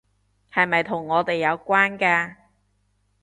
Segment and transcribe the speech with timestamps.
[0.51, 2.35] 係咪同我哋有關㗎？